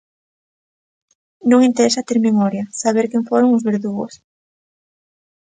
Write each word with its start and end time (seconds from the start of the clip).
Non 1.49 1.65
interesa 1.69 2.05
ter 2.07 2.17
memoria, 2.29 2.63
saber 2.81 3.05
quen 3.11 3.23
foron 3.29 3.49
os 3.57 3.65
verdugos. 3.69 4.13